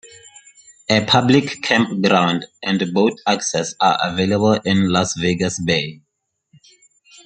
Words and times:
A 0.89 1.05
public 1.05 1.61
campground 1.61 2.47
and 2.63 2.81
boat 2.91 3.21
access 3.27 3.75
are 3.79 3.99
available 4.01 4.53
in 4.65 4.91
Las 4.91 5.13
Vegas 5.15 5.59
Bay. 5.63 6.01